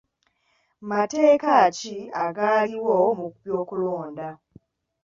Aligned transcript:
Mateeka 0.89 1.51
ki 1.77 1.95
agaaliwo 2.25 2.97
mu 3.19 3.27
by'okulonda? 3.35 4.27